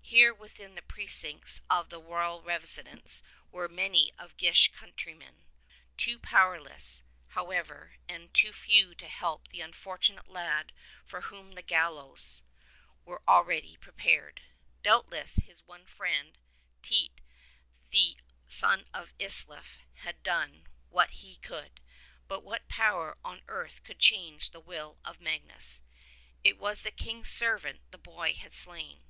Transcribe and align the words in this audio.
Here 0.00 0.34
within 0.34 0.74
the 0.74 0.82
precincts 0.82 1.62
of 1.70 1.90
the 1.90 2.00
royal 2.02 2.42
residence 2.42 3.22
were 3.52 3.68
many 3.68 4.12
of 4.18 4.36
Gish's 4.36 4.66
countrymen— 4.74 5.44
^too 5.96 6.20
powerless, 6.20 7.04
however, 7.28 7.94
and 8.08 8.34
too 8.34 8.52
few 8.52 8.96
to 8.96 9.06
help 9.06 9.46
the 9.46 9.60
unfortunate 9.60 10.26
lad 10.26 10.72
for 11.04 11.20
whom 11.20 11.52
the 11.52 11.62
gallows 11.62 12.42
was 13.04 13.20
already 13.28 13.76
prepared. 13.76 14.40
Doubtless 14.82 15.36
his 15.36 15.62
one 15.68 15.86
friend, 15.86 16.36
Teit 16.82 17.20
the 17.90 18.16
son 18.48 18.86
of 18.92 19.16
Islief, 19.20 19.78
had 19.98 20.20
done 20.24 20.66
what 20.88 21.10
he 21.22 21.36
could; 21.36 21.80
but 22.26 22.42
what 22.42 22.66
power 22.66 23.16
on 23.24 23.42
earth 23.46 23.84
could 23.84 24.00
change 24.00 24.50
the 24.50 24.58
will 24.58 24.98
of 25.04 25.20
Magnus? 25.20 25.80
It 26.42 26.58
was 26.58 26.82
the 26.82 26.90
King's 26.90 27.28
50 27.28 27.34
servant 27.38 27.80
the 27.92 27.98
boy 27.98 28.34
had 28.34 28.52
slain. 28.52 29.04